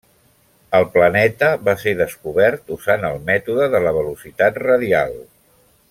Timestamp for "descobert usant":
1.99-3.05